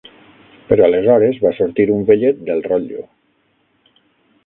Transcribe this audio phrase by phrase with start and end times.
[0.69, 3.07] Però aleshores va sortir un vellet del rotllo.